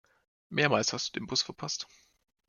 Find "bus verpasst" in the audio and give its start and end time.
1.27-1.87